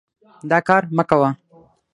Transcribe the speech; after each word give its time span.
دا 0.49 0.59
کار 0.67 0.83
مه 0.95 1.03
کوه. 1.09 1.29